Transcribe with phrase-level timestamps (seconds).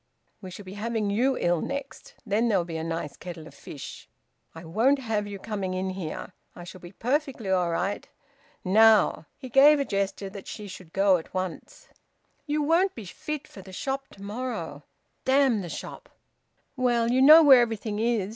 [0.41, 3.53] We shall be having you ill next, and then there'll be a nice kettle of
[3.53, 4.09] fish.
[4.55, 6.33] I won't have you coming in here.
[6.55, 8.09] I shall be perfectly all right.
[8.63, 11.87] Now!" He gave a gesture that she should go at once.
[12.47, 14.81] "You won't be fit for the shop to morrow."
[15.23, 16.09] "Damn the shop!"
[16.75, 18.29] "Well, you know where everything is."